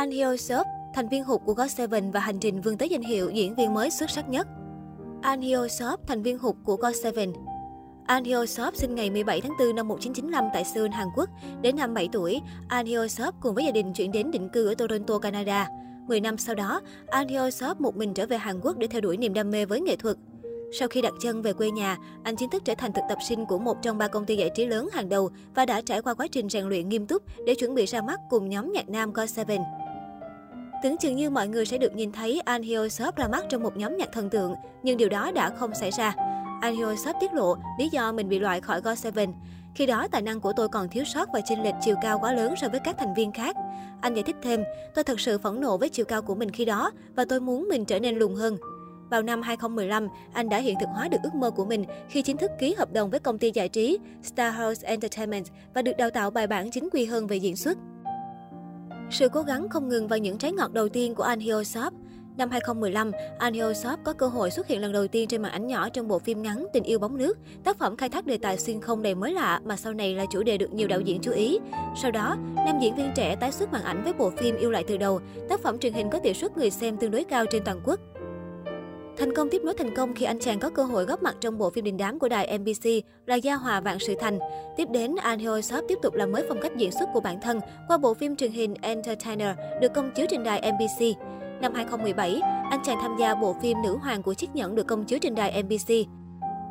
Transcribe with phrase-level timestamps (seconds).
[0.00, 3.30] An Hyo Seop, thành viên hụt của GOT7 và hành trình vươn tới danh hiệu
[3.30, 4.48] diễn viên mới xuất sắc nhất.
[5.22, 7.32] An Hyo Seop, thành viên hụt của GOT7.
[8.06, 11.30] An Hyo Seop sinh ngày 17 tháng 4 năm 1995 tại Seoul, Hàn Quốc.
[11.62, 14.66] Đến năm 7 tuổi, An Hyo Seop cùng với gia đình chuyển đến định cư
[14.66, 15.68] ở Toronto, Canada.
[16.06, 19.00] 10 năm sau đó, An Hyo Seop một mình trở về Hàn Quốc để theo
[19.00, 20.16] đuổi niềm đam mê với nghệ thuật.
[20.72, 23.46] Sau khi đặt chân về quê nhà, anh chính thức trở thành thực tập sinh
[23.46, 26.14] của một trong ba công ty giải trí lớn hàng đầu và đã trải qua
[26.14, 29.12] quá trình rèn luyện nghiêm túc để chuẩn bị ra mắt cùng nhóm nhạc nam
[29.12, 29.79] GOT7.
[30.82, 33.62] Tưởng chừng như mọi người sẽ được nhìn thấy An Hyo Seop ra mắt trong
[33.62, 36.14] một nhóm nhạc thần tượng, nhưng điều đó đã không xảy ra.
[36.60, 39.32] An Hyo Seop tiết lộ lý do mình bị loại khỏi GOT7.
[39.74, 42.32] Khi đó, tài năng của tôi còn thiếu sót và chênh lệch chiều cao quá
[42.32, 43.56] lớn so với các thành viên khác.
[44.00, 46.64] Anh giải thích thêm, tôi thật sự phẫn nộ với chiều cao của mình khi
[46.64, 48.56] đó và tôi muốn mình trở nên lùn hơn.
[49.10, 52.36] Vào năm 2015, anh đã hiện thực hóa được ước mơ của mình khi chính
[52.36, 56.10] thức ký hợp đồng với công ty giải trí Star House Entertainment và được đào
[56.10, 57.78] tạo bài bản chính quy hơn về diễn xuất.
[59.10, 61.92] Sự cố gắng không ngừng vào những trái ngọt đầu tiên của Anh Hyo Seop.
[62.36, 65.52] Năm 2015, Anh Hyo Seop có cơ hội xuất hiện lần đầu tiên trên màn
[65.52, 68.38] ảnh nhỏ trong bộ phim ngắn Tình yêu bóng nước, tác phẩm khai thác đề
[68.38, 71.00] tài xuyên không đầy mới lạ mà sau này là chủ đề được nhiều đạo
[71.00, 71.58] diễn chú ý.
[72.02, 74.84] Sau đó, nam diễn viên trẻ tái xuất màn ảnh với bộ phim Yêu lại
[74.88, 77.62] từ đầu, tác phẩm truyền hình có tỷ suất người xem tương đối cao trên
[77.64, 78.00] toàn quốc.
[79.20, 81.58] Thành công tiếp nối thành công khi anh chàng có cơ hội góp mặt trong
[81.58, 82.88] bộ phim đình đám của đài MBC
[83.26, 84.38] là Gia Hòa Vạn Sự Thành.
[84.76, 87.40] Tiếp đến, An Hyo Seop tiếp tục làm mới phong cách diễn xuất của bản
[87.40, 89.48] thân qua bộ phim truyền hình Entertainer
[89.80, 91.04] được công chiếu trên đài MBC.
[91.60, 95.04] Năm 2017, anh chàng tham gia bộ phim Nữ hoàng của chiếc nhẫn được công
[95.04, 95.94] chiếu trên đài MBC.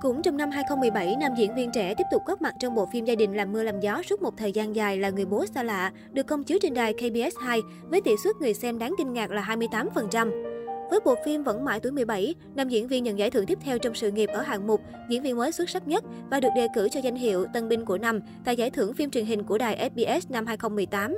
[0.00, 3.04] Cũng trong năm 2017, nam diễn viên trẻ tiếp tục góp mặt trong bộ phim
[3.04, 5.62] Gia đình làm mưa làm gió suốt một thời gian dài là người bố xa
[5.62, 9.12] lạ, được công chiếu trên đài KBS 2 với tỷ suất người xem đáng kinh
[9.12, 10.53] ngạc là 28%.
[10.90, 13.78] Với bộ phim Vẫn mãi tuổi 17, nam diễn viên nhận giải thưởng tiếp theo
[13.78, 16.66] trong sự nghiệp ở hạng mục diễn viên mới xuất sắc nhất và được đề
[16.74, 19.58] cử cho danh hiệu Tân binh của năm tại giải thưởng phim truyền hình của
[19.58, 21.16] đài SBS năm 2018.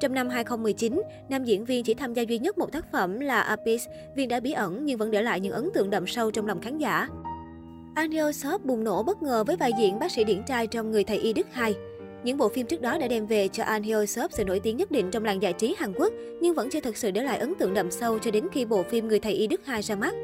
[0.00, 3.40] Trong năm 2019, nam diễn viên chỉ tham gia duy nhất một tác phẩm là
[3.40, 6.46] Apis viên đã bí ẩn nhưng vẫn để lại những ấn tượng đậm sâu trong
[6.46, 7.08] lòng khán giả.
[7.94, 10.90] An Sop Seop bùng nổ bất ngờ với vai diễn bác sĩ điển trai trong
[10.90, 11.74] Người thầy y Đức 2.
[12.24, 14.76] Những bộ phim trước đó đã đem về cho An Hyo Seop sự nổi tiếng
[14.76, 17.38] nhất định trong làng giải trí Hàn Quốc, nhưng vẫn chưa thực sự để lại
[17.38, 19.94] ấn tượng đậm sâu cho đến khi bộ phim Người thầy y Đức 2 ra
[19.94, 20.14] mắt.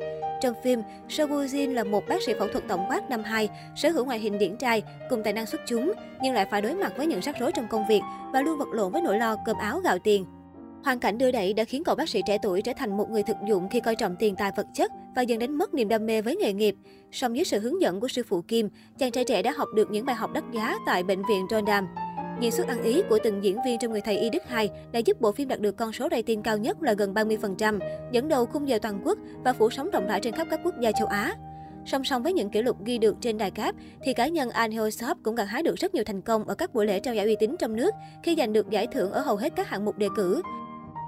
[0.43, 3.49] Trong phim, Seo Woo Jin là một bác sĩ phẫu thuật tổng quát năm 2,
[3.77, 6.75] sở hữu ngoại hình điển trai, cùng tài năng xuất chúng, nhưng lại phải đối
[6.75, 8.01] mặt với những rắc rối trong công việc
[8.33, 10.25] và luôn vật lộn với nỗi lo cơm áo gạo tiền.
[10.85, 13.23] Hoàn cảnh đưa đẩy đã khiến cậu bác sĩ trẻ tuổi trở thành một người
[13.23, 16.07] thực dụng khi coi trọng tiền tài vật chất và dần đánh mất niềm đam
[16.07, 16.75] mê với nghề nghiệp.
[17.13, 18.69] Song dưới sự hướng dẫn của sư phụ Kim,
[18.99, 21.89] chàng trai trẻ đã học được những bài học đắt giá tại bệnh viện Rondam.
[22.41, 24.99] Những suất ăn ý của từng diễn viên trong Người thầy Y Đức 2 đã
[24.99, 27.79] giúp bộ phim đạt được con số rating cao nhất là gần 30%,
[28.13, 30.75] dẫn đầu khung giờ toàn quốc và phủ sóng rộng rãi trên khắp các quốc
[30.81, 31.35] gia châu Á.
[31.87, 34.71] Song song với những kỷ lục ghi được trên đài cáp, thì cá nhân Anh
[34.71, 37.15] Hyo Seop cũng gặt hái được rất nhiều thành công ở các buổi lễ trao
[37.15, 39.85] giải uy tín trong nước khi giành được giải thưởng ở hầu hết các hạng
[39.85, 40.43] mục đề cử.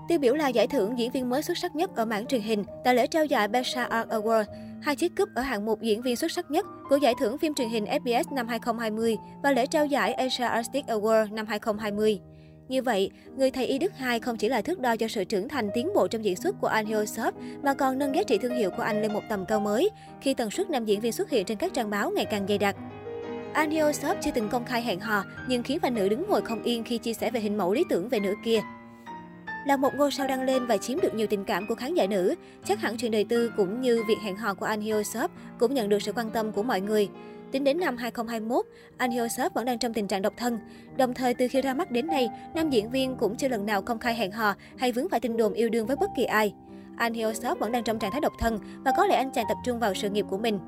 [0.09, 2.65] Tiêu biểu là giải thưởng diễn viên mới xuất sắc nhất ở mảng truyền hình
[2.85, 4.45] tại lễ trao giải BAFTA Art Award,
[4.83, 7.55] hai chiếc cúp ở hạng mục diễn viên xuất sắc nhất của giải thưởng phim
[7.55, 12.21] truyền hình SBS năm 2020 và lễ trao giải Asia Artistic Award năm 2020.
[12.69, 15.49] Như vậy, người thầy y Đức 2 không chỉ là thước đo cho sự trưởng
[15.49, 17.05] thành tiến bộ trong diễn xuất của anh Hyo
[17.63, 20.35] mà còn nâng giá trị thương hiệu của anh lên một tầm cao mới khi
[20.35, 22.77] tần suất nam diễn viên xuất hiện trên các trang báo ngày càng dày đặc.
[23.53, 23.93] Anh Hyo
[24.23, 26.99] chưa từng công khai hẹn hò, nhưng khiến fan nữ đứng ngồi không yên khi
[26.99, 28.61] chia sẻ về hình mẫu lý tưởng về nữ kia.
[29.65, 32.07] Là một ngôi sao đăng lên và chiếm được nhiều tình cảm của khán giả
[32.07, 32.35] nữ,
[32.65, 35.03] chắc hẳn chuyện đời tư cũng như việc hẹn hò của Anh Hyo
[35.59, 37.09] cũng nhận được sự quan tâm của mọi người.
[37.53, 40.59] Tính đến năm 2021, anh Hyo vẫn đang trong tình trạng độc thân.
[40.97, 43.83] Đồng thời từ khi ra mắt đến nay, nam diễn viên cũng chưa lần nào
[43.83, 46.55] công khai hẹn hò hay vướng phải tin đồn yêu đương với bất kỳ ai.
[46.97, 49.57] Anh Hyo vẫn đang trong trạng thái độc thân và có lẽ anh chàng tập
[49.65, 50.59] trung vào sự nghiệp của mình.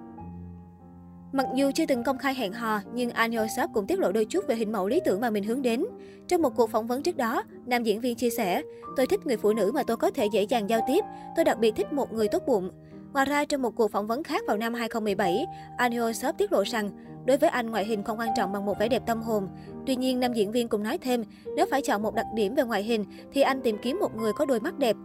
[1.34, 4.24] Mặc dù chưa từng công khai hẹn hò, nhưng Anh Hyo cũng tiết lộ đôi
[4.24, 5.84] chút về hình mẫu lý tưởng mà mình hướng đến.
[6.28, 8.62] Trong một cuộc phỏng vấn trước đó, nam diễn viên chia sẻ,
[8.96, 11.04] tôi thích người phụ nữ mà tôi có thể dễ dàng giao tiếp,
[11.36, 12.70] tôi đặc biệt thích một người tốt bụng.
[13.12, 15.46] Ngoài ra, trong một cuộc phỏng vấn khác vào năm 2017,
[15.76, 16.90] Anh Hyo tiết lộ rằng,
[17.26, 19.48] đối với anh ngoại hình không quan trọng bằng một vẻ đẹp tâm hồn.
[19.86, 21.24] Tuy nhiên, nam diễn viên cũng nói thêm,
[21.56, 24.32] nếu phải chọn một đặc điểm về ngoại hình, thì anh tìm kiếm một người
[24.32, 24.96] có đôi mắt đẹp.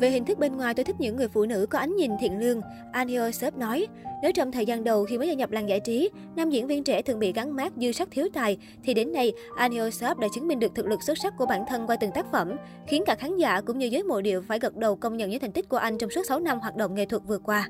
[0.00, 2.38] Về hình thức bên ngoài, tôi thích những người phụ nữ có ánh nhìn thiện
[2.38, 2.60] lương.
[2.92, 3.86] Anio Sớp Seop nói,
[4.22, 6.84] nếu trong thời gian đầu khi mới gia nhập làng giải trí, nam diễn viên
[6.84, 10.18] trẻ thường bị gắn mát dư sắc thiếu tài, thì đến nay, Anio Sớp Seop
[10.18, 12.56] đã chứng minh được thực lực xuất sắc của bản thân qua từng tác phẩm,
[12.86, 15.40] khiến cả khán giả cũng như giới mộ điệu phải gật đầu công nhận những
[15.40, 17.68] thành tích của anh trong suốt 6 năm hoạt động nghệ thuật vừa qua.